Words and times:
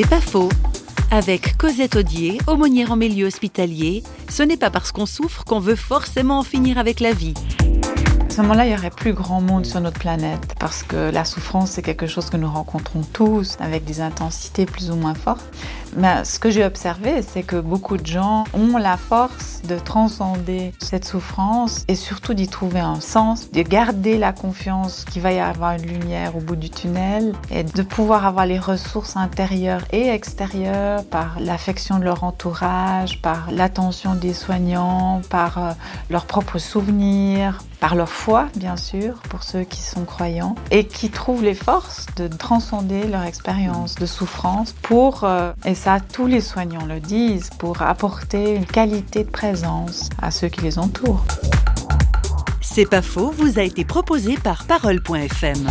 C'est 0.00 0.08
pas 0.08 0.20
faux. 0.20 0.48
Avec 1.10 1.56
Cosette 1.56 1.96
Audier, 1.96 2.38
aumônière 2.46 2.92
en 2.92 2.96
milieu 2.96 3.26
hospitalier, 3.26 4.04
ce 4.28 4.44
n'est 4.44 4.56
pas 4.56 4.70
parce 4.70 4.92
qu'on 4.92 5.06
souffre 5.06 5.42
qu'on 5.42 5.58
veut 5.58 5.74
forcément 5.74 6.38
en 6.38 6.44
finir 6.44 6.78
avec 6.78 7.00
la 7.00 7.12
vie. 7.12 7.34
À 8.38 8.40
ce 8.40 8.46
moment-là, 8.46 8.66
il 8.66 8.72
y 8.72 8.74
aurait 8.76 8.90
plus 8.90 9.14
grand 9.14 9.40
monde 9.40 9.66
sur 9.66 9.80
notre 9.80 9.98
planète 9.98 10.54
parce 10.60 10.84
que 10.84 11.10
la 11.10 11.24
souffrance, 11.24 11.72
c'est 11.72 11.82
quelque 11.82 12.06
chose 12.06 12.30
que 12.30 12.36
nous 12.36 12.48
rencontrons 12.48 13.02
tous 13.12 13.56
avec 13.58 13.84
des 13.84 14.00
intensités 14.00 14.64
plus 14.64 14.92
ou 14.92 14.94
moins 14.94 15.14
fortes. 15.14 15.44
Mais 15.96 16.24
ce 16.24 16.38
que 16.38 16.48
j'ai 16.48 16.64
observé, 16.64 17.22
c'est 17.22 17.42
que 17.42 17.56
beaucoup 17.56 17.96
de 17.96 18.06
gens 18.06 18.44
ont 18.54 18.76
la 18.76 18.96
force 18.96 19.62
de 19.66 19.76
transcender 19.76 20.72
cette 20.78 21.04
souffrance 21.04 21.84
et 21.88 21.96
surtout 21.96 22.32
d'y 22.32 22.46
trouver 22.46 22.78
un 22.78 23.00
sens, 23.00 23.50
de 23.50 23.62
garder 23.62 24.18
la 24.18 24.32
confiance 24.32 25.04
qu'il 25.04 25.22
va 25.22 25.32
y 25.32 25.40
avoir 25.40 25.72
une 25.72 25.86
lumière 25.86 26.36
au 26.36 26.40
bout 26.40 26.54
du 26.54 26.70
tunnel 26.70 27.34
et 27.50 27.64
de 27.64 27.82
pouvoir 27.82 28.24
avoir 28.24 28.46
les 28.46 28.60
ressources 28.60 29.16
intérieures 29.16 29.82
et 29.90 30.10
extérieures 30.10 31.04
par 31.06 31.40
l'affection 31.40 31.98
de 31.98 32.04
leur 32.04 32.22
entourage, 32.22 33.20
par 33.20 33.50
l'attention 33.50 34.14
des 34.14 34.32
soignants, 34.32 35.22
par 35.28 35.58
euh, 35.58 35.72
leurs 36.08 36.26
propres 36.26 36.58
souvenirs, 36.58 37.58
par 37.80 37.94
leur 37.94 38.08
foi, 38.08 38.48
bien 38.56 38.76
sûr, 38.76 39.14
pour 39.28 39.42
ceux 39.42 39.62
qui 39.62 39.80
sont 39.80 40.04
croyants, 40.04 40.54
et 40.70 40.84
qui 40.84 41.10
trouvent 41.10 41.42
les 41.42 41.54
forces 41.54 42.06
de 42.16 42.28
transcender 42.28 43.06
leur 43.06 43.22
expérience 43.22 43.94
de 43.94 44.06
souffrance 44.06 44.72
pour, 44.82 45.24
euh, 45.24 45.52
et 45.64 45.74
ça 45.74 45.98
tous 46.00 46.26
les 46.26 46.40
soignants 46.40 46.86
le 46.86 47.00
disent, 47.00 47.50
pour 47.58 47.82
apporter 47.82 48.54
une 48.54 48.66
qualité 48.66 49.24
de 49.24 49.30
présence 49.30 50.08
à 50.20 50.30
ceux 50.30 50.48
qui 50.48 50.62
les 50.62 50.78
entourent. 50.78 51.24
C'est 52.60 52.88
pas 52.88 53.02
faux, 53.02 53.32
vous 53.36 53.58
a 53.58 53.62
été 53.62 53.84
proposé 53.84 54.36
par 54.36 54.64
Parole.fm. 54.64 55.66